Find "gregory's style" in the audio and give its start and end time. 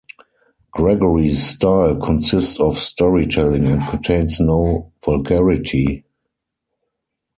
0.71-1.95